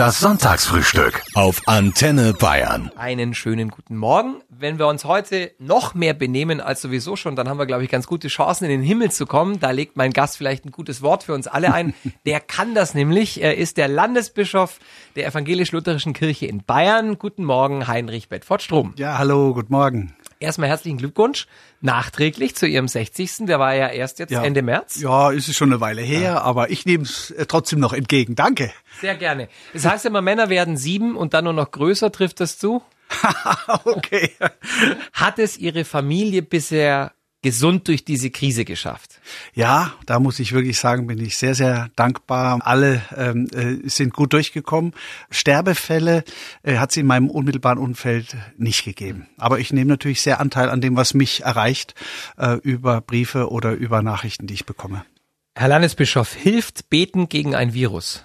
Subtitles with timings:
[0.00, 2.90] Das Sonntagsfrühstück auf Antenne Bayern.
[2.96, 4.40] Einen schönen guten Morgen.
[4.48, 7.90] Wenn wir uns heute noch mehr benehmen als sowieso schon, dann haben wir, glaube ich,
[7.90, 9.60] ganz gute Chancen, in den Himmel zu kommen.
[9.60, 11.92] Da legt mein Gast vielleicht ein gutes Wort für uns alle ein.
[12.24, 13.42] Der kann das nämlich.
[13.42, 14.78] Er ist der Landesbischof
[15.16, 17.18] der evangelisch-lutherischen Kirche in Bayern.
[17.18, 18.94] Guten Morgen, Heinrich Bedford Strom.
[18.96, 20.14] Ja, hallo, guten Morgen.
[20.42, 21.46] Erstmal herzlichen Glückwunsch
[21.82, 23.40] nachträglich zu Ihrem 60.
[23.40, 24.42] Der war ja erst jetzt Ja.
[24.42, 24.98] Ende März.
[24.98, 28.36] Ja, ist es schon eine Weile her, aber ich nehme es trotzdem noch entgegen.
[28.36, 28.72] Danke.
[29.02, 29.48] Sehr gerne.
[29.74, 32.10] Das heißt immer, Männer werden sieben und dann nur noch größer.
[32.10, 32.82] Trifft das zu?
[33.84, 34.30] okay.
[35.12, 37.12] Hat es Ihre Familie bisher
[37.42, 39.20] gesund durch diese Krise geschafft?
[39.54, 42.60] Ja, da muss ich wirklich sagen, bin ich sehr, sehr dankbar.
[42.62, 44.92] Alle ähm, äh, sind gut durchgekommen.
[45.30, 46.24] Sterbefälle
[46.62, 49.26] äh, hat es in meinem unmittelbaren Umfeld nicht gegeben.
[49.38, 51.94] Aber ich nehme natürlich sehr Anteil an dem, was mich erreicht,
[52.36, 55.04] äh, über Briefe oder über Nachrichten, die ich bekomme.
[55.54, 58.24] Herr Landesbischof, hilft Beten gegen ein Virus?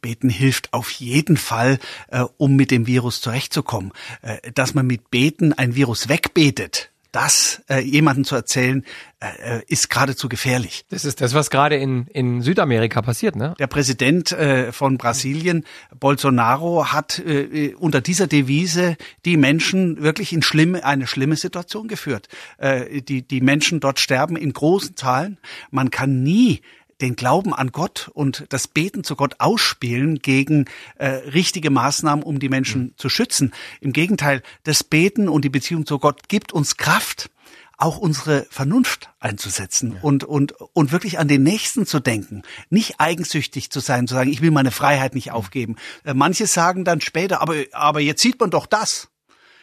[0.00, 3.92] Beten hilft auf jeden Fall, äh, um mit dem Virus zurechtzukommen.
[4.22, 8.84] Äh, dass man mit Beten ein Virus wegbetet, das äh, jemandem zu erzählen,
[9.20, 10.84] äh, ist geradezu gefährlich.
[10.90, 13.54] Das ist das, was gerade in, in Südamerika passiert, ne?
[13.58, 15.64] Der Präsident äh, von Brasilien,
[15.98, 22.28] Bolsonaro, hat äh, unter dieser Devise die Menschen wirklich in schlimme, eine schlimme Situation geführt.
[22.58, 25.38] Äh, die, die Menschen dort sterben in großen Zahlen.
[25.70, 26.60] Man kann nie
[27.00, 32.38] den Glauben an Gott und das Beten zu Gott ausspielen gegen äh, richtige Maßnahmen, um
[32.38, 33.52] die Menschen zu schützen.
[33.80, 37.30] Im Gegenteil, das Beten und die Beziehung zu Gott gibt uns Kraft,
[37.78, 42.42] auch unsere Vernunft einzusetzen und, und, und wirklich an den Nächsten zu denken.
[42.70, 45.76] Nicht eigensüchtig zu sein, zu sagen, ich will meine Freiheit nicht aufgeben.
[46.04, 49.08] Äh, manche sagen dann später, aber, aber jetzt sieht man doch das.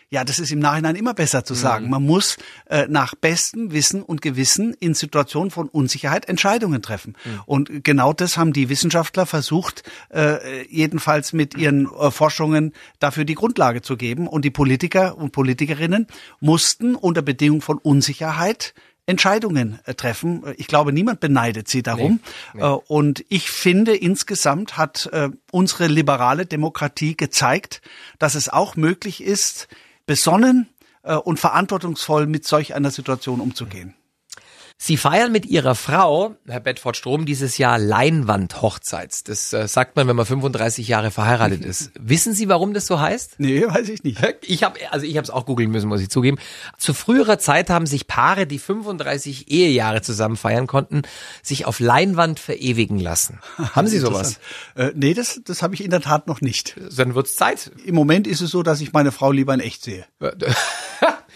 [0.09, 1.89] Ja, das ist im Nachhinein immer besser zu sagen.
[1.89, 2.37] Man muss
[2.69, 7.15] äh, nach bestem Wissen und Gewissen in Situationen von Unsicherheit Entscheidungen treffen.
[7.45, 13.35] Und genau das haben die Wissenschaftler versucht, äh, jedenfalls mit ihren äh, Forschungen dafür die
[13.35, 14.27] Grundlage zu geben.
[14.27, 16.07] Und die Politiker und Politikerinnen
[16.39, 18.73] mussten unter Bedingung von Unsicherheit
[19.07, 20.43] Entscheidungen äh, treffen.
[20.57, 22.19] Ich glaube, niemand beneidet sie darum.
[22.53, 22.63] Nee, nee.
[22.63, 27.81] Äh, Und ich finde, insgesamt hat äh, unsere liberale Demokratie gezeigt,
[28.17, 29.67] dass es auch möglich ist,
[30.05, 30.69] besonnen
[31.03, 33.95] äh, und verantwortungsvoll mit solch einer Situation umzugehen.
[34.77, 39.23] Sie feiern mit Ihrer Frau, Herr Bedford Strom, dieses Jahr Leinwand-Hochzeits.
[39.23, 41.91] Das äh, sagt man, wenn man 35 Jahre verheiratet ist.
[41.99, 43.35] Wissen Sie, warum das so heißt?
[43.39, 44.19] Nee, weiß ich nicht.
[44.47, 46.37] Ich habe also ich habe es auch googeln müssen, muss ich zugeben.
[46.77, 51.01] Zu früherer Zeit haben sich Paare, die 35 Ehejahre zusammen feiern konnten,
[51.41, 53.39] sich auf Leinwand verewigen lassen.
[53.73, 54.39] Haben Sie sowas?
[54.75, 56.75] Äh, nee, das, das habe ich in der Tat noch nicht.
[56.95, 57.71] Dann wird's Zeit.
[57.85, 60.05] Im Moment ist es so, dass ich meine Frau lieber in echt sehe.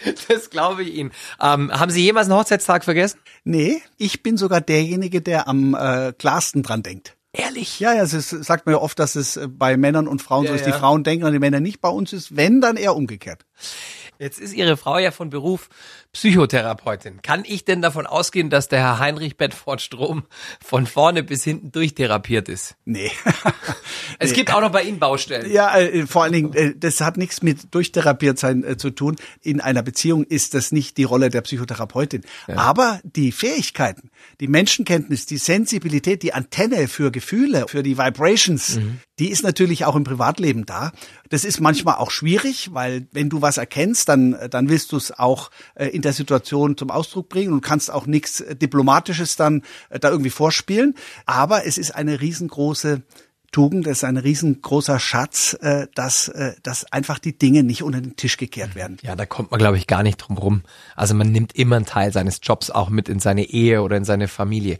[0.28, 1.12] Das glaube ich Ihnen.
[1.40, 3.18] Ähm, haben Sie jemals einen Hochzeitstag vergessen?
[3.44, 7.16] Nee, ich bin sogar derjenige, der am äh, klarsten dran denkt.
[7.32, 7.78] Ehrlich?
[7.78, 10.44] Ja, ja, es ist, sagt man ja oft, dass es äh, bei Männern und Frauen
[10.44, 10.66] Ja, so ist.
[10.66, 10.72] ja.
[10.72, 13.44] Die Frauen denken an die Männer nicht, bei uns ist, wenn, dann eher umgekehrt.
[14.20, 15.70] Jetzt ist Ihre Frau ja von Beruf
[16.12, 17.22] Psychotherapeutin.
[17.22, 20.24] Kann ich denn davon ausgehen, dass der Herr Heinrich Bedford Strom
[20.62, 22.76] von vorne bis hinten durchtherapiert ist?
[22.84, 23.10] Nee.
[24.18, 25.50] Es gibt auch noch bei Ihnen Baustellen.
[25.50, 29.16] Ja, äh, vor allen Dingen, äh, das hat nichts mit durchtherapiert sein äh, zu tun.
[29.40, 32.22] In einer Beziehung ist das nicht die Rolle der Psychotherapeutin.
[32.48, 34.10] Aber die Fähigkeiten,
[34.40, 38.78] die Menschenkenntnis, die Sensibilität, die Antenne für Gefühle, für die Vibrations,
[39.18, 40.92] die ist natürlich auch im Privatleben da.
[41.30, 45.16] Das ist manchmal auch schwierig, weil wenn du was erkennst, dann, dann willst du es
[45.16, 49.62] auch äh, in der Situation zum Ausdruck bringen und kannst auch nichts äh, Diplomatisches dann
[49.88, 50.94] äh, da irgendwie vorspielen.
[51.26, 53.02] Aber es ist eine riesengroße
[53.52, 58.00] Tugend, es ist ein riesengroßer Schatz, äh, dass, äh, dass einfach die Dinge nicht unter
[58.00, 58.98] den Tisch gekehrt werden.
[59.02, 60.62] Ja, da kommt man, glaube ich, gar nicht drum rum.
[60.96, 64.04] Also man nimmt immer einen Teil seines Jobs auch mit in seine Ehe oder in
[64.04, 64.78] seine Familie.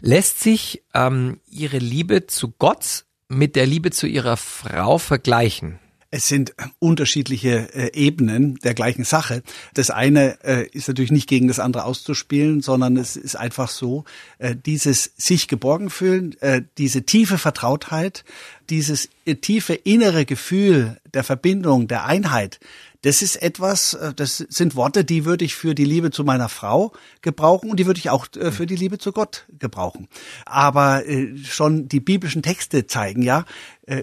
[0.00, 5.78] Lässt sich ähm, Ihre Liebe zu Gott mit der Liebe zu Ihrer Frau vergleichen?
[6.10, 9.42] Es sind unterschiedliche äh, Ebenen der gleichen Sache.
[9.74, 14.04] Das eine äh, ist natürlich nicht gegen das andere auszuspielen, sondern es ist einfach so,
[14.38, 18.24] äh, dieses sich geborgen fühlen, äh, diese tiefe Vertrautheit,
[18.70, 22.60] dieses äh, tiefe innere Gefühl der Verbindung, der Einheit,
[23.06, 26.48] das ist etwas, äh, das sind Worte, die würde ich für die Liebe zu meiner
[26.48, 26.92] Frau
[27.22, 30.08] gebrauchen und die würde ich auch äh, für die Liebe zu Gott gebrauchen.
[30.44, 33.44] Aber äh, schon die biblischen Texte zeigen ja, äh,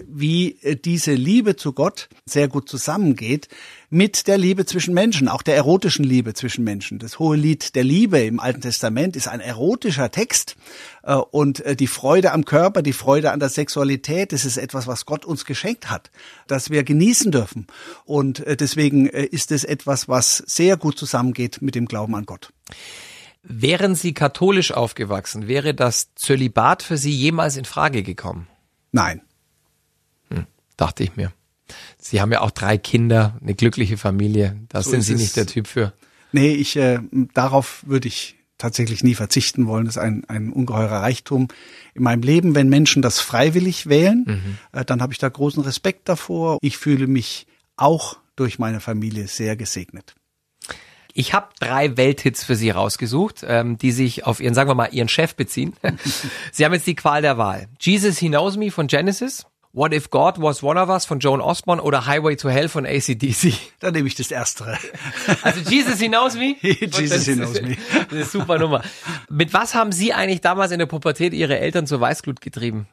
[0.06, 3.48] wie äh, diese Liebe zu Gott sehr gut zusammengeht
[3.90, 6.98] mit der Liebe zwischen Menschen, auch der erotischen Liebe zwischen Menschen.
[6.98, 10.56] Das hohe Lied der Liebe im Alten Testament ist ein erotischer Text
[11.02, 14.86] äh, und äh, die Freude am Körper, die Freude an der Sexualität, das ist etwas,
[14.86, 16.10] was Gott uns geschenkt hat,
[16.46, 17.66] das wir genießen dürfen.
[18.04, 22.24] Und äh, deswegen äh, ist es etwas, was sehr gut zusammengeht mit dem Glauben an
[22.24, 22.52] Gott.
[23.42, 28.48] Wären Sie katholisch aufgewachsen, wäre das Zölibat für Sie jemals in Frage gekommen?
[28.90, 29.20] Nein.
[30.76, 31.32] Dachte ich mir.
[31.98, 34.56] Sie haben ja auch drei Kinder, eine glückliche Familie.
[34.68, 35.92] Da so sind Sie nicht der Typ für.
[36.32, 36.98] Nee, ich äh,
[37.32, 39.86] darauf würde ich tatsächlich nie verzichten wollen.
[39.86, 41.48] Das ist ein, ein ungeheurer Reichtum
[41.94, 42.54] in meinem Leben.
[42.54, 44.58] Wenn Menschen das freiwillig wählen, mhm.
[44.72, 46.58] äh, dann habe ich da großen Respekt davor.
[46.60, 50.14] Ich fühle mich auch durch meine Familie sehr gesegnet.
[51.16, 54.92] Ich habe drei Welthits für Sie rausgesucht, ähm, die sich auf Ihren, sagen wir mal,
[54.92, 55.74] Ihren Chef beziehen.
[56.52, 57.68] Sie haben jetzt die Qual der Wahl.
[57.80, 61.40] Jesus He Knows Me von Genesis, What If God Was One of Us von Joan
[61.40, 63.54] Osborne oder Highway to Hell von ACDC?
[63.80, 64.78] Dann nehme ich das Erstere.
[65.42, 66.54] Also Jesus He Knows Me?
[66.62, 67.76] Jesus He Knows Me.
[67.92, 68.82] Das ist eine super Nummer.
[69.28, 72.86] Mit was haben Sie eigentlich damals in der Pubertät Ihre Eltern zur Weißglut getrieben?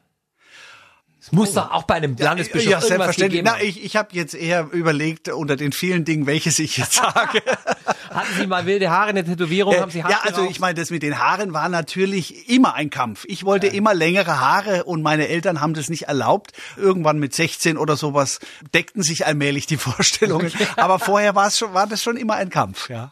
[1.21, 1.62] Es muss oh.
[1.62, 3.44] doch auch bei einem Landesbischof ja, ja, selbstverständlich.
[3.44, 7.44] Na, ich, ich habe jetzt eher überlegt unter den vielen Dingen, welches ich jetzt sage.
[8.09, 9.75] Hatten Sie mal wilde Haare, eine Tätowierung?
[9.75, 12.73] Äh, haben Sie Haare ja, also ich meine, das mit den Haaren war natürlich immer
[12.73, 13.23] ein Kampf.
[13.27, 13.73] Ich wollte ja.
[13.73, 16.53] immer längere Haare und meine Eltern haben das nicht erlaubt.
[16.75, 18.39] Irgendwann mit 16 oder sowas
[18.73, 20.51] deckten sich allmählich die Vorstellungen.
[20.75, 22.89] Aber vorher war es schon, war das schon immer ein Kampf.
[22.89, 23.12] Ja.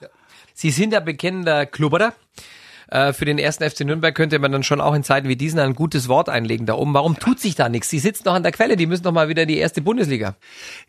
[0.55, 2.13] Sie sind ja bekennender Klubberer.
[2.91, 5.59] Äh, für den ersten FC Nürnberg könnte man dann schon auch in Zeiten wie diesen
[5.59, 6.93] ein gutes Wort einlegen da oben.
[6.93, 7.89] Warum tut sich da nichts?
[7.89, 10.35] Sie sitzen doch an der Quelle, die müssen doch mal wieder die erste Bundesliga.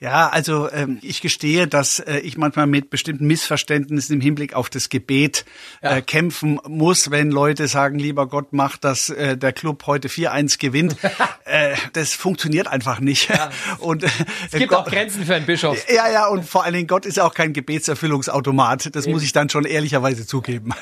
[0.00, 4.70] Ja, also ähm, ich gestehe, dass äh, ich manchmal mit bestimmten Missverständnissen im Hinblick auf
[4.70, 5.44] das Gebet
[5.82, 6.00] äh, ja.
[6.00, 10.96] kämpfen muss, wenn Leute sagen, lieber Gott, mach, dass äh, der Club heute 4-1 gewinnt.
[11.44, 13.28] äh, das funktioniert einfach nicht.
[13.28, 13.50] Ja.
[13.78, 14.08] Und, äh,
[14.46, 15.78] es gibt Gott, auch Grenzen für einen Bischof.
[15.90, 18.94] Ja, ja, und vor allen Dingen Gott ist auch kein Gebetserfüllungsautomat.
[18.94, 19.12] Das Eben.
[19.12, 20.72] muss ich dann schon ehrlicherweise zugeben.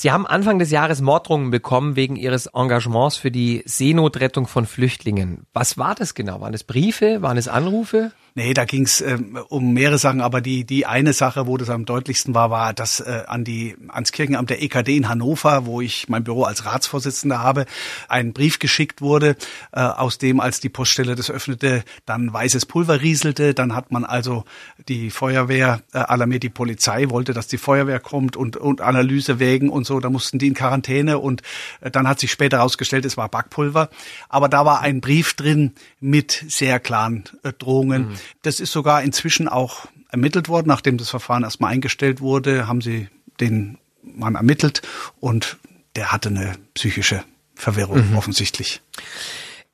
[0.00, 5.44] Sie haben Anfang des Jahres Morddrohungen bekommen wegen Ihres Engagements für die Seenotrettung von Flüchtlingen.
[5.52, 6.40] Was war das genau?
[6.40, 7.20] Waren es Briefe?
[7.20, 8.12] Waren es Anrufe?
[8.38, 11.70] Nee, da ging es ähm, um mehrere Sachen, aber die die eine Sache, wo das
[11.70, 15.80] am deutlichsten war, war, dass äh, an die ans Kirchenamt der EKD in Hannover, wo
[15.80, 17.66] ich mein Büro als Ratsvorsitzender habe,
[18.06, 19.34] ein Brief geschickt wurde,
[19.72, 24.04] äh, aus dem als die Poststelle das öffnete, dann weißes Pulver rieselte, dann hat man
[24.04, 24.44] also
[24.86, 29.68] die Feuerwehr äh, alarmiert, die Polizei wollte, dass die Feuerwehr kommt und und Analyse wägen
[29.68, 31.42] und so, da mussten die in Quarantäne und
[31.80, 33.90] äh, dann hat sich später herausgestellt, es war Backpulver,
[34.28, 38.10] aber da war ein Brief drin mit sehr klaren äh, Drohungen.
[38.10, 38.14] Mhm.
[38.42, 40.68] Das ist sogar inzwischen auch ermittelt worden.
[40.68, 43.08] Nachdem das Verfahren erstmal eingestellt wurde, haben sie
[43.40, 44.82] den Mann ermittelt
[45.20, 45.58] und
[45.96, 48.16] der hatte eine psychische Verwirrung mhm.
[48.16, 48.80] offensichtlich.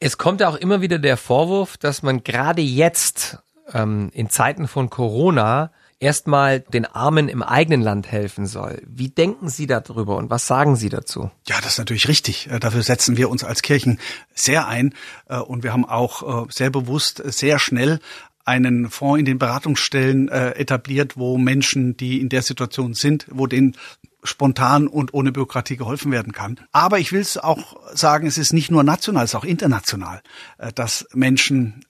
[0.01, 3.39] Es kommt ja auch immer wieder der Vorwurf, dass man gerade jetzt
[3.73, 8.83] ähm, in Zeiten von Corona erstmal den Armen im eigenen Land helfen soll.
[8.87, 11.31] Wie denken Sie darüber und was sagen Sie dazu?
[11.49, 12.51] Ja, das ist natürlich richtig.
[12.51, 13.99] Äh, dafür setzen wir uns als Kirchen
[14.35, 14.95] sehr ein
[15.29, 18.01] äh, und wir haben auch äh, sehr bewusst sehr schnell
[18.45, 23.47] einen Fonds in den Beratungsstellen äh, etabliert, wo Menschen, die in der Situation sind, wo
[23.47, 23.77] denen
[24.23, 26.59] spontan und ohne Bürokratie geholfen werden kann.
[26.73, 30.23] Aber ich will es auch sagen, es ist nicht nur national, es ist auch international,
[30.59, 31.85] äh, dass Menschen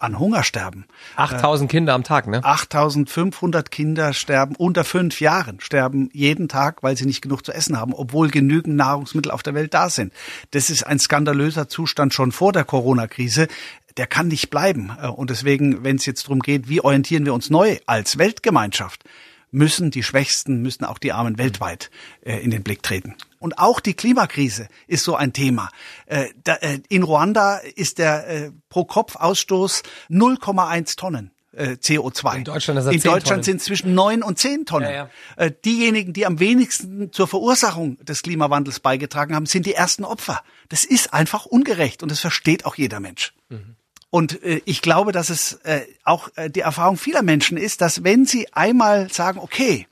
[0.00, 0.86] an Hunger sterben.
[1.16, 2.42] 8000 äh, Kinder am Tag, ne?
[2.42, 7.78] 8500 Kinder sterben unter fünf Jahren, sterben jeden Tag, weil sie nicht genug zu essen
[7.78, 10.12] haben, obwohl genügend Nahrungsmittel auf der Welt da sind.
[10.52, 13.46] Das ist ein skandalöser Zustand schon vor der Corona-Krise
[14.00, 14.96] der kann nicht bleiben.
[14.98, 19.04] Äh, und deswegen, wenn es jetzt darum geht, wie orientieren wir uns neu als Weltgemeinschaft,
[19.50, 21.90] müssen die Schwächsten, müssen auch die Armen weltweit
[22.22, 23.14] äh, in den Blick treten.
[23.38, 25.68] Und auch die Klimakrise ist so ein Thema.
[26.06, 31.30] Äh, da, äh, in Ruanda ist der äh, Pro-Kopf-Ausstoß 0,1 Tonnen.
[31.52, 32.36] Äh, CO2.
[32.36, 34.88] In Deutschland, In Deutschland sind zwischen neun und zehn Tonnen.
[34.88, 35.50] Ja, ja.
[35.50, 40.42] Diejenigen, die am wenigsten zur Verursachung des Klimawandels beigetragen haben, sind die ersten Opfer.
[40.70, 43.34] Das ist einfach ungerecht und das versteht auch jeder Mensch.
[43.50, 43.74] Mhm.
[44.10, 48.04] Und äh, ich glaube, dass es äh, auch äh, die Erfahrung vieler Menschen ist, dass
[48.04, 49.86] wenn sie einmal sagen, okay,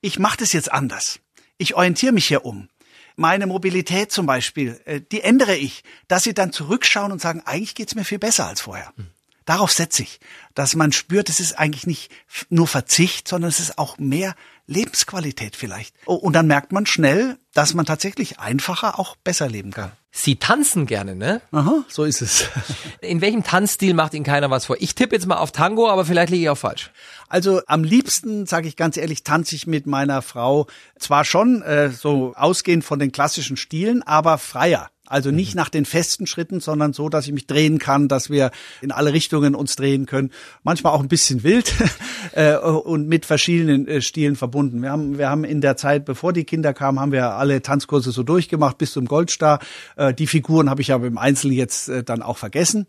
[0.00, 1.20] ich mache das jetzt anders,
[1.58, 2.68] ich orientiere mich hier um,
[3.16, 7.74] meine Mobilität zum Beispiel, äh, die ändere ich, dass sie dann zurückschauen und sagen, eigentlich
[7.74, 8.92] geht's mir viel besser als vorher.
[8.96, 9.06] Hm.
[9.44, 10.20] Darauf setze ich,
[10.54, 12.10] dass man spürt, es ist eigentlich nicht
[12.48, 14.34] nur Verzicht, sondern es ist auch mehr
[14.66, 15.94] Lebensqualität vielleicht.
[16.06, 19.92] Und dann merkt man schnell, dass man tatsächlich einfacher auch besser leben kann.
[20.10, 21.42] Sie tanzen gerne, ne?
[21.50, 22.44] Aha, so ist es.
[23.00, 24.76] In welchem Tanzstil macht Ihnen keiner was vor?
[24.78, 26.92] Ich tippe jetzt mal auf Tango, aber vielleicht liege ich auch falsch.
[27.28, 31.90] Also am liebsten, sage ich ganz ehrlich, tanze ich mit meiner Frau zwar schon äh,
[31.90, 34.88] so ausgehend von den klassischen Stilen, aber freier.
[35.14, 35.58] Also nicht mhm.
[35.58, 39.12] nach den festen Schritten, sondern so, dass ich mich drehen kann, dass wir in alle
[39.12, 40.32] Richtungen uns drehen können.
[40.64, 41.72] Manchmal auch ein bisschen wild
[42.32, 44.82] äh, und mit verschiedenen äh, Stilen verbunden.
[44.82, 48.10] Wir haben, wir haben in der Zeit, bevor die Kinder kamen, haben wir alle Tanzkurse
[48.10, 49.60] so durchgemacht bis zum Goldstar.
[49.94, 52.88] Äh, die Figuren habe ich aber im Einzelnen jetzt dann auch vergessen.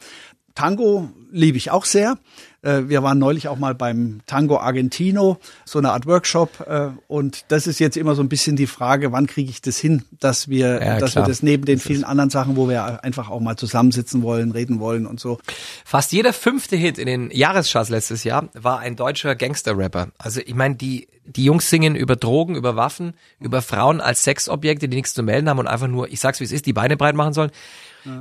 [0.56, 2.18] Tango liebe ich auch sehr.
[2.62, 6.66] Äh, wir waren neulich auch mal beim Tango Argentino, so eine Art Workshop.
[6.66, 9.78] Äh, und das ist jetzt immer so ein bisschen die Frage, wann kriege ich das
[9.78, 11.26] hin, dass wir, Ja, dass klar.
[11.26, 14.52] wir das neben den Das vielen anderen Sachen, wo wir einfach auch mal zusammensitzen wollen,
[14.52, 15.40] reden wollen und so.
[15.84, 20.08] Fast jeder fünfte Hit in den Jahrescharts letztes Jahr war ein deutscher Gangster-Rapper.
[20.18, 24.88] Also ich meine, die, die Jungs singen über Drogen, über Waffen, über Frauen als Sexobjekte,
[24.88, 26.96] die nichts zu melden haben und einfach nur, ich sag's wie es ist, die Beine
[26.98, 27.52] breit machen sollen.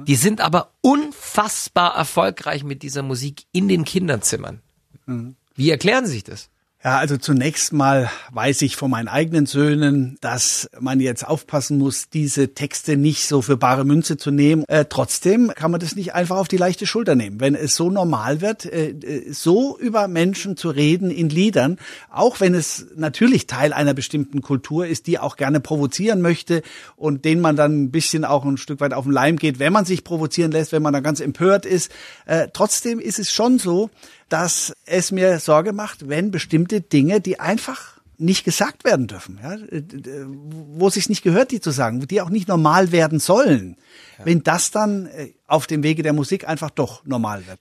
[0.06, 4.60] Die sind aber unfassbar erfolgreich mit dieser Musik in den Kinderzimmern.
[5.54, 6.48] Wie erklären Sie sich das?
[6.84, 12.10] Ja, also zunächst mal weiß ich von meinen eigenen Söhnen, dass man jetzt aufpassen muss,
[12.10, 14.64] diese Texte nicht so für bare Münze zu nehmen.
[14.68, 17.40] Äh, trotzdem kann man das nicht einfach auf die leichte Schulter nehmen.
[17.40, 21.78] Wenn es so normal wird, äh, äh, so über Menschen zu reden in Liedern,
[22.10, 26.60] auch wenn es natürlich Teil einer bestimmten Kultur ist, die auch gerne provozieren möchte
[26.96, 29.72] und denen man dann ein bisschen auch ein Stück weit auf den Leim geht, wenn
[29.72, 31.90] man sich provozieren lässt, wenn man dann ganz empört ist.
[32.26, 33.88] Äh, trotzdem ist es schon so,
[34.28, 39.56] dass es mir Sorge macht, wenn bestimmte Dinge, die einfach nicht gesagt werden dürfen, ja,
[40.76, 43.76] wo es sich nicht gehört, die zu sagen, die auch nicht normal werden sollen,
[44.22, 47.58] wenn das dann äh, auf dem Wege der Musik einfach doch normal wird.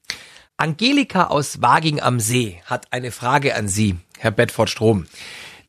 [0.58, 5.08] Angelika aus Waging am See hat eine Frage an Sie, Herr Bedford Strom.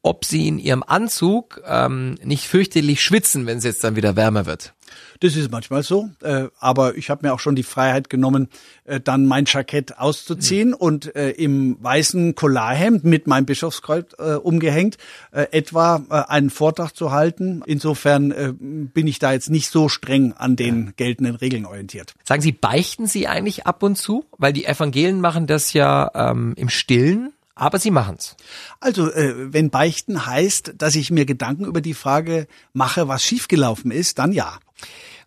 [0.03, 4.45] Ob Sie in Ihrem Anzug ähm, nicht fürchterlich schwitzen, wenn es jetzt dann wieder wärmer
[4.45, 4.75] wird.
[5.21, 8.49] Das ist manchmal so, äh, aber ich habe mir auch schon die Freiheit genommen,
[8.85, 14.99] äh, dann mein Jackett auszuziehen und äh, im weißen Collarhemd mit meinem Bischofskreuz äh, umgehängt
[15.33, 17.63] äh, etwa äh, einen Vortrag zu halten.
[17.67, 22.15] Insofern äh, bin ich da jetzt nicht so streng an den geltenden Regeln orientiert.
[22.25, 24.25] Sagen Sie, beichten Sie eigentlich ab und zu?
[24.39, 28.37] Weil die Evangelien machen das ja ähm, im Stillen, aber sie machen's.
[28.81, 33.91] Also, äh, wenn Beichten heißt, dass ich mir Gedanken über die Frage mache, was schiefgelaufen
[33.91, 34.59] ist, dann ja.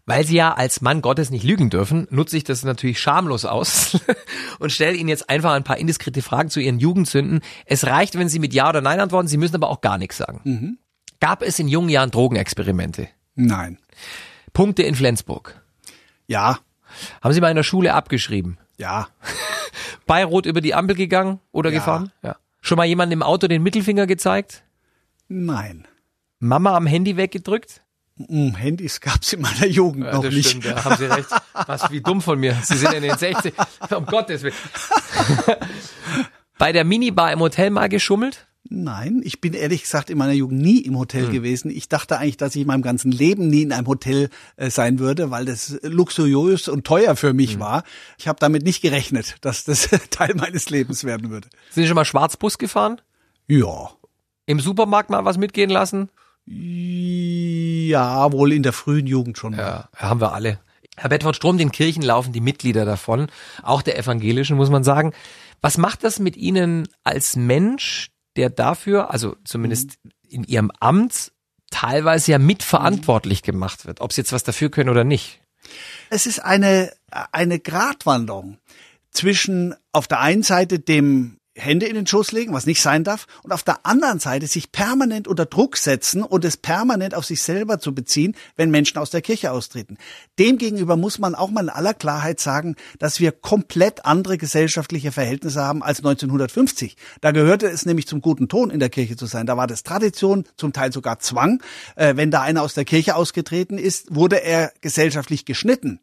[0.10, 4.00] Weil Sie ja als Mann Gottes nicht lügen dürfen, nutze ich das natürlich schamlos aus
[4.60, 7.42] und stelle Ihnen jetzt einfach ein paar indiskrete Fragen zu Ihren Jugendsünden.
[7.66, 10.16] Es reicht, wenn Sie mit Ja oder Nein antworten, Sie müssen aber auch gar nichts
[10.16, 10.78] sagen.
[11.20, 13.10] Gab es in jungen Jahren Drogenexperimente?
[13.36, 13.80] Nein.
[14.54, 15.62] Punkte in Flensburg?
[16.26, 16.60] Ja,
[17.22, 18.58] Haben Sie mal in der Schule abgeschrieben?
[18.78, 19.08] ja,
[20.08, 21.78] Bei Rot über die Ampel gegangen oder Ja.
[21.80, 22.12] gefahren?
[22.24, 22.38] Ja.
[22.62, 24.64] Schon mal jemand im Auto den Mittelfinger gezeigt?
[25.28, 25.86] nein.
[26.40, 27.82] Mama am Handy weggedrückt?
[28.18, 30.50] Hm, Handys gab's in meiner Jugend Ja, noch das nicht.
[30.50, 31.30] stimmt, da haben Sie recht.
[31.66, 32.56] Was, wie dumm von mir.
[32.64, 33.54] Sie sind in den 60.
[33.96, 34.54] Um Gottes Willen.
[36.58, 38.47] Bei der Minibar im Hotel mal geschummelt?
[38.70, 41.72] Nein, ich bin ehrlich gesagt in meiner Jugend nie im Hotel gewesen.
[41.72, 45.00] Ich dachte eigentlich, dass ich in meinem ganzen Leben nie in einem Hotel äh, sein
[45.00, 47.84] würde, weil das luxuriös und teuer für mich war.
[48.18, 51.50] Ich habe damit nicht gerechnet, dass das Teil meines Lebens werden würde.
[51.72, 53.02] Sind Sie schon mal Schwarzbus gefahren?
[53.48, 53.92] Ja.
[54.46, 56.10] Im Supermarkt mal was mitgehen lassen?
[56.46, 59.54] Ja, wohl in der frühen Jugend schon.
[59.54, 60.60] Ja, haben wir alle.
[60.96, 63.28] Herr Bedford Strom, den Kirchen laufen die Mitglieder davon,
[63.62, 65.14] auch der evangelischen, muss man sagen.
[65.62, 69.98] Was macht das mit Ihnen als Mensch, der dafür, also zumindest
[70.30, 71.32] in Ihrem Amt,
[71.72, 75.42] teilweise ja mitverantwortlich gemacht wird, ob Sie jetzt was dafür können oder nicht?
[76.10, 76.94] Es ist eine,
[77.32, 78.58] eine Gratwanderung
[79.12, 83.28] zwischen auf der einen Seite dem Hände in den Schoß legen, was nicht sein darf,
[83.44, 87.42] und auf der anderen Seite sich permanent unter Druck setzen und es permanent auf sich
[87.42, 89.98] selber zu beziehen, wenn Menschen aus der Kirche austreten.
[90.40, 95.62] Demgegenüber muss man auch mal in aller Klarheit sagen, dass wir komplett andere gesellschaftliche Verhältnisse
[95.62, 96.96] haben als 1950.
[97.22, 99.46] Da gehörte es nämlich zum guten Ton, in der Kirche zu sein.
[99.46, 101.62] Da war das Tradition, zum Teil sogar Zwang.
[101.96, 106.00] Äh, wenn da einer aus der Kirche ausgetreten ist, wurde er gesellschaftlich geschnitten.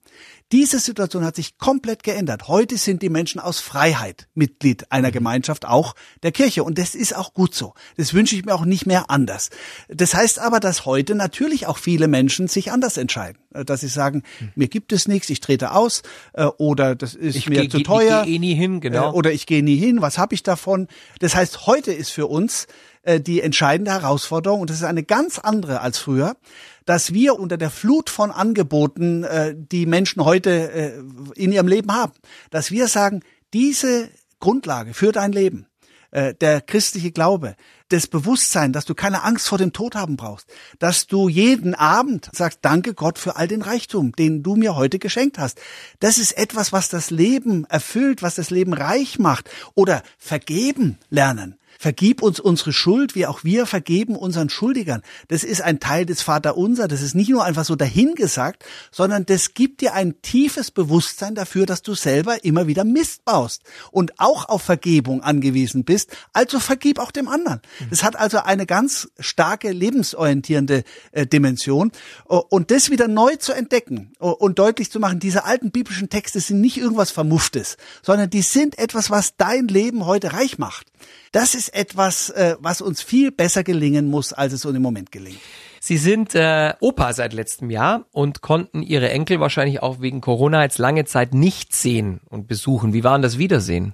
[0.52, 2.46] Diese Situation hat sich komplett geändert.
[2.48, 6.62] Heute sind die Menschen aus Freiheit Mitglied einer Gemeinschaft, auch der Kirche.
[6.62, 7.74] Und das ist auch gut so.
[7.96, 9.50] Das wünsche ich mir auch nicht mehr anders.
[9.88, 13.38] Das heißt aber, dass heute natürlich auch viele Menschen sich anders entscheiden.
[13.52, 14.22] Äh, Dass sie sagen,
[14.54, 16.02] mir gibt es nichts, ich trete aus
[16.34, 18.20] äh, oder das ist Ich mir geh- zu teuer.
[18.20, 19.10] ich geh eh nie hin, genau.
[19.10, 20.88] Äh, Oder ich gehe nie hin, was habe ich davon?
[21.20, 22.66] Das heißt, heute ist für uns
[23.04, 26.37] äh, die entscheidende Herausforderung, und das ist eine ganz andere als früher,
[26.84, 30.92] dass wir unter der Flut von Angeboten, äh, die Menschen heute äh,
[31.34, 32.12] in ihrem Leben haben,
[32.50, 33.20] dass wir sagen,
[33.52, 34.08] diese
[34.40, 35.66] Grundlage für dein Leben,
[36.12, 37.56] der christliche Glaube,
[37.94, 40.46] das Bewusstsein, dass du keine Angst vor dem Tod haben brauchst,
[40.78, 44.98] dass du jeden Abend sagst, danke Gott für all den Reichtum, den du mir heute
[44.98, 45.60] geschenkt hast.
[46.00, 49.48] Das ist etwas, was das Leben erfüllt, was das Leben reich macht.
[49.74, 51.56] Oder vergeben lernen.
[51.78, 55.02] Vergib uns unsere Schuld, wie auch wir vergeben unseren Schuldigern.
[55.28, 56.88] Das ist ein Teil des Vaterunser.
[56.88, 61.66] Das ist nicht nur einfach so dahingesagt, sondern das gibt dir ein tiefes Bewusstsein dafür,
[61.66, 66.16] dass du selber immer wieder Mist baust und auch auf Vergebung angewiesen bist.
[66.32, 67.60] Also vergib auch dem anderen.
[67.90, 71.92] Es hat also eine ganz starke lebensorientierende äh, Dimension.
[72.26, 76.60] Und das wieder neu zu entdecken und deutlich zu machen, diese alten biblischen Texte sind
[76.60, 80.86] nicht irgendwas Vermufftes, sondern die sind etwas, was dein Leben heute reich macht.
[81.32, 85.10] Das ist etwas, äh, was uns viel besser gelingen muss, als es uns im Moment
[85.10, 85.40] gelingt.
[85.86, 90.62] Sie sind äh, Opa seit letztem Jahr und konnten Ihre Enkel wahrscheinlich auch wegen Corona
[90.62, 92.94] jetzt lange Zeit nicht sehen und besuchen.
[92.94, 93.92] Wie waren das Wiedersehen?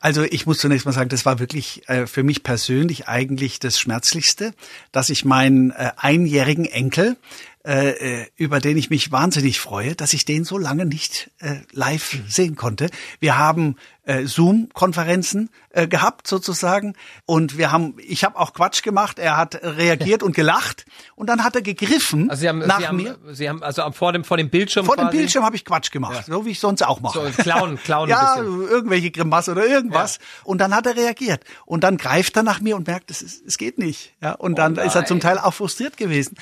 [0.00, 3.78] Also ich muss zunächst mal sagen, das war wirklich äh, für mich persönlich eigentlich das
[3.78, 4.54] Schmerzlichste,
[4.90, 7.18] dass ich meinen äh, einjährigen Enkel
[7.66, 11.56] äh, äh, über den ich mich wahnsinnig freue, dass ich den so lange nicht äh,
[11.72, 12.24] live mhm.
[12.28, 12.88] sehen konnte.
[13.18, 16.94] Wir haben äh, Zoom-Konferenzen äh, gehabt sozusagen
[17.26, 19.18] und wir haben, ich habe auch Quatsch gemacht.
[19.18, 20.86] Er hat reagiert und gelacht
[21.16, 23.18] und dann hat er gegriffen also Sie haben, nach Sie haben, mir.
[23.32, 26.28] Sie haben also vor dem vor dem Bildschirm vor dem Bildschirm habe ich Quatsch gemacht,
[26.28, 26.34] ja.
[26.34, 27.32] so wie ich sonst auch mache.
[27.34, 30.16] So klauen, klauen ja, irgendwelche Grimasse oder irgendwas.
[30.16, 30.22] Ja.
[30.44, 33.58] Und dann hat er reagiert und dann greift er nach mir und merkt, es, es
[33.58, 34.14] geht nicht.
[34.22, 36.36] Ja, und dann oh ist er zum Teil auch frustriert gewesen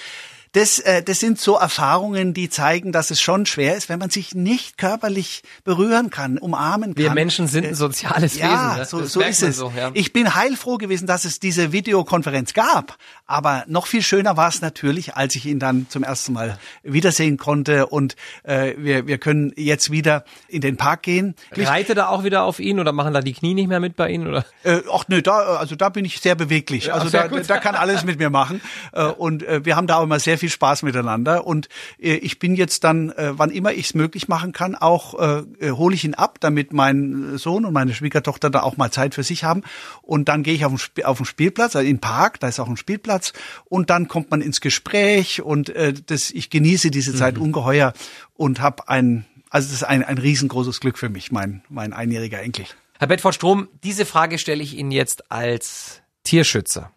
[0.57, 4.09] das, äh, das sind so Erfahrungen, die zeigen, dass es schon schwer ist, wenn man
[4.09, 7.05] sich nicht körperlich berühren kann, umarmen kann.
[7.05, 8.79] Wir Menschen sind ein soziales ja, Wesen.
[8.79, 9.59] Ja, so, so ist es.
[9.59, 9.91] So, ja.
[9.93, 12.97] Ich bin heilfroh gewesen, dass es diese Videokonferenz gab.
[13.27, 17.37] Aber noch viel schöner war es natürlich, als ich ihn dann zum ersten Mal wiedersehen
[17.37, 21.35] konnte und äh, wir, wir können jetzt wieder in den Park gehen.
[21.53, 24.09] Reitet er auch wieder auf ihn oder machen da die Knie nicht mehr mit bei
[24.09, 24.29] Ihnen?
[24.29, 24.47] Oder?
[24.63, 26.95] Äh, ach nö, da, also da bin ich sehr beweglich.
[26.95, 28.63] Also ja, da, da kann alles mit mir machen.
[28.93, 31.47] Äh, und äh, wir haben da auch immer sehr viel viel Spaß miteinander.
[31.47, 35.19] Und äh, ich bin jetzt dann, äh, wann immer ich es möglich machen kann, auch
[35.19, 38.91] äh, äh, hole ich ihn ab, damit mein Sohn und meine Schwiegertochter da auch mal
[38.91, 39.63] Zeit für sich haben.
[40.03, 42.49] Und dann gehe ich auf den, Sp auf den Spielplatz, also in den Park, da
[42.49, 43.33] ist auch ein Spielplatz.
[43.65, 47.43] Und dann kommt man ins Gespräch und äh, das, ich genieße diese Zeit mhm.
[47.43, 47.93] ungeheuer
[48.35, 52.41] und habe ein, also das ist ein, ein riesengroßes Glück für mich, mein, mein einjähriger
[52.41, 52.67] Enkel.
[52.99, 56.93] Herr Bedford Strom, diese Frage stelle ich Ihnen jetzt als Tierschützer.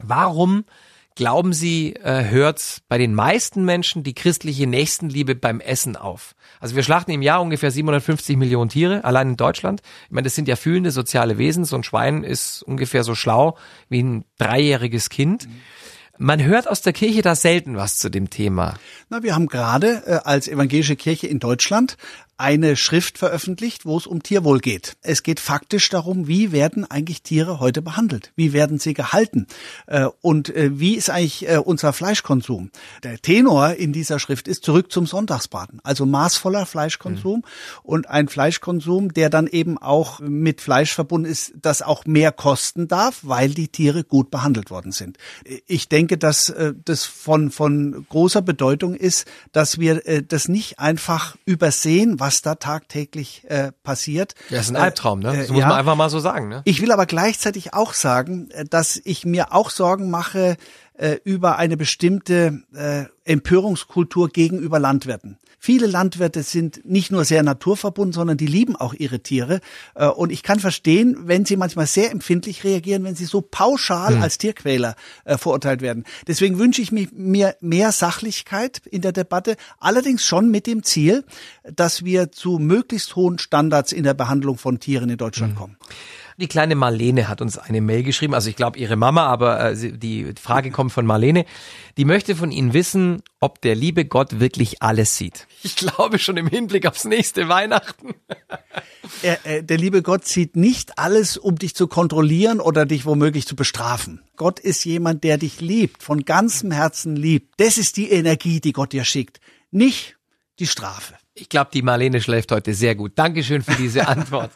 [0.00, 0.64] Warum
[1.16, 6.34] Glauben Sie, äh, hört bei den meisten Menschen die christliche Nächstenliebe beim Essen auf?
[6.58, 9.80] Also wir schlachten im Jahr ungefähr 750 Millionen Tiere, allein in Deutschland.
[10.06, 11.64] Ich meine, das sind ja fühlende soziale Wesen.
[11.64, 13.56] So ein Schwein ist ungefähr so schlau
[13.88, 15.46] wie ein dreijähriges Kind.
[16.18, 18.74] Man hört aus der Kirche da selten was zu dem Thema.
[19.08, 21.96] Na, wir haben gerade äh, als evangelische Kirche in Deutschland
[22.36, 24.96] eine Schrift veröffentlicht, wo es um Tierwohl geht.
[25.02, 28.32] Es geht faktisch darum, wie werden eigentlich Tiere heute behandelt?
[28.34, 29.46] Wie werden sie gehalten?
[29.86, 32.70] Äh, und äh, wie ist eigentlich äh, unser Fleischkonsum?
[33.04, 37.42] Der Tenor in dieser Schrift ist zurück zum Sonntagsbraten, also maßvoller Fleischkonsum mhm.
[37.84, 42.88] und ein Fleischkonsum, der dann eben auch mit Fleisch verbunden ist, das auch mehr kosten
[42.88, 45.18] darf, weil die Tiere gut behandelt worden sind.
[45.66, 46.52] Ich denke, dass
[46.84, 53.42] das von, von großer Bedeutung ist, dass wir das nicht einfach übersehen, was da tagtäglich
[53.48, 54.34] äh, passiert.
[54.48, 55.36] Ja, ist ein Albtraum, ne?
[55.36, 55.68] Das äh, muss ja.
[55.68, 56.62] man einfach mal so sagen, ne?
[56.64, 60.56] Ich will aber gleichzeitig auch sagen, äh, dass ich mir auch Sorgen mache
[60.94, 65.38] äh, über eine bestimmte äh, Empörungskultur gegenüber Landwirten.
[65.64, 69.60] Viele Landwirte sind nicht nur sehr naturverbunden, sondern die lieben auch ihre Tiere.
[69.94, 74.16] Äh, und ich kann verstehen, wenn sie manchmal sehr empfindlich reagieren, wenn sie so pauschal
[74.16, 74.22] hm.
[74.22, 76.04] als Tierquäler äh, verurteilt werden.
[76.26, 81.24] Deswegen wünsche ich mir mehr Sachlichkeit in der Debatte, allerdings schon mit dem Ziel,
[81.62, 85.58] dass wir zu möglichst hohen Standards in der Behandlung von Tieren in Deutschland hm.
[85.58, 85.76] kommen.
[86.38, 89.92] Die kleine Marlene hat uns eine Mail geschrieben, also ich glaube ihre Mama, aber äh,
[89.92, 91.44] die Frage kommt von Marlene.
[91.96, 95.46] Die möchte von Ihnen wissen, ob der liebe Gott wirklich alles sieht.
[95.62, 98.14] Ich glaube schon im Hinblick aufs nächste Weihnachten.
[99.22, 103.46] Er, äh, der liebe Gott sieht nicht alles, um dich zu kontrollieren oder dich womöglich
[103.46, 104.22] zu bestrafen.
[104.36, 107.54] Gott ist jemand, der dich liebt, von ganzem Herzen liebt.
[107.58, 110.16] Das ist die Energie, die Gott dir schickt, nicht
[110.58, 111.14] die Strafe.
[111.34, 113.12] Ich glaube, die Marlene schläft heute sehr gut.
[113.16, 114.52] Dankeschön für diese Antwort.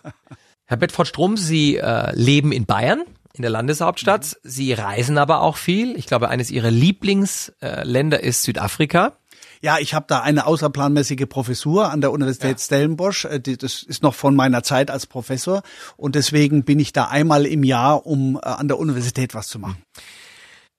[0.69, 3.03] Herr Bedford Strom, Sie äh, leben in Bayern,
[3.33, 4.37] in der Landeshauptstadt.
[4.45, 4.49] Mhm.
[4.51, 5.97] Sie reisen aber auch viel.
[5.97, 9.17] Ich glaube, eines Ihrer Lieblingsländer ist Südafrika.
[9.63, 12.65] Ja, ich habe da eine außerplanmäßige Professur an der Universität ja.
[12.65, 13.25] Stellenbosch.
[13.25, 15.63] Äh, das ist noch von meiner Zeit als Professor
[15.97, 19.59] und deswegen bin ich da einmal im Jahr, um äh, an der Universität was zu
[19.59, 19.83] machen.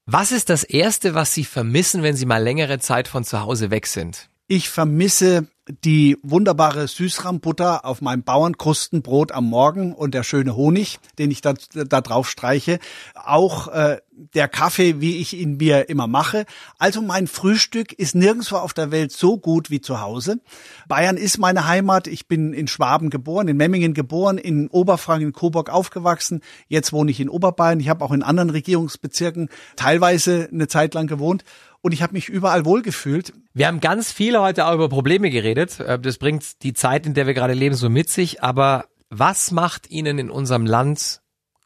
[0.06, 3.72] Was ist das Erste, was Sie vermissen, wenn Sie mal längere Zeit von zu Hause
[3.72, 4.30] weg sind?
[4.48, 5.48] Ich vermisse
[5.84, 11.54] die wunderbare Süßrahmbutter auf meinem Bauernkrustenbrot am Morgen und der schöne Honig, den ich da,
[11.74, 12.80] da drauf streiche.
[13.14, 13.98] Auch äh,
[14.34, 16.46] der Kaffee, wie ich ihn mir immer mache.
[16.78, 20.40] Also mein Frühstück ist nirgendwo auf der Welt so gut wie zu Hause.
[20.88, 22.08] Bayern ist meine Heimat.
[22.08, 26.42] Ich bin in Schwaben geboren, in Memmingen geboren, in Oberfranken, in Coburg aufgewachsen.
[26.68, 27.80] Jetzt wohne ich in Oberbayern.
[27.80, 31.44] Ich habe auch in anderen Regierungsbezirken teilweise eine Zeit lang gewohnt
[31.82, 33.34] und ich habe mich überall wohlgefühlt.
[33.54, 35.80] Wir haben ganz viel heute auch über Probleme geredet.
[35.80, 38.44] Äh, das bringt die Zeit, in der wir gerade leben, so mit sich.
[38.44, 41.22] Aber was macht Ihnen in unserem Land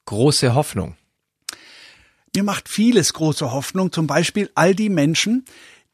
[0.06, 0.96] große Hoffnung?
[2.36, 5.46] Mir macht vieles große Hoffnung, zum Beispiel all die Menschen,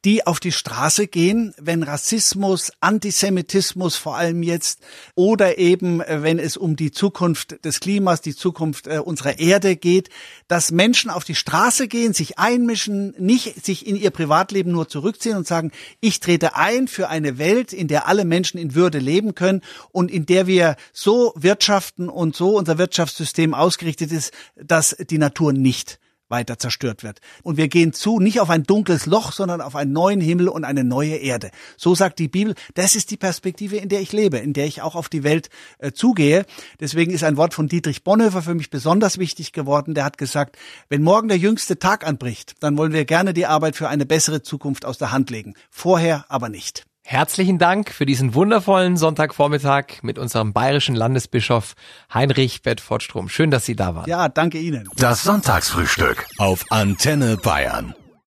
[0.06, 4.80] die auf die Straße gehen, wenn Rassismus, Antisemitismus vor allem jetzt
[5.15, 9.75] oder eben äh, wenn es um die Zukunft des Klimas, die Zukunft äh, unserer Erde
[9.75, 10.10] geht,
[10.47, 15.36] dass Menschen auf die Straße gehen, sich einmischen, nicht sich in ihr Privatleben nur zurückziehen
[15.36, 19.36] und sagen, ich trete ein für eine Welt, in der alle Menschen in Würde leben
[19.36, 25.17] können und in der wir so wirtschaften und so unser Wirtschaftssystem ausgerichtet ist, dass die
[25.17, 25.99] Natur nicht
[26.30, 27.20] weiter zerstört wird.
[27.44, 30.63] Und wir gehen zu, nicht auf ein dunkles Loch, sondern auf einen neuen Himmel und
[30.63, 31.52] eine neue Erde.
[31.78, 34.82] So sagt die Bibel, das ist die Perspektive, in der ich lebe, in der ich
[34.82, 36.46] auch auf die Welt äh, zugehe.
[36.80, 39.94] Deswegen ist ein Wort von Dietrich Bonhoeffer für mich besonders wichtig geworden.
[39.94, 40.58] Der hat gesagt,
[40.89, 44.42] wenn morgen der jüngste Tag anbricht, dann wollen wir gerne die Arbeit für eine bessere
[44.42, 45.56] Zukunft aus der Hand legen.
[45.70, 46.88] Vorher aber nicht.
[47.12, 51.74] Herzlichen Dank für diesen wundervollen Sonntagvormittag mit unserem bayerischen Landesbischof
[52.13, 53.30] Heinrich Bedford Strom.
[53.30, 54.08] Schön, dass Sie da waren.
[54.08, 54.88] Ja, danke Ihnen.
[54.95, 57.95] Das Sonntagsfrühstück auf Antenne Bayern.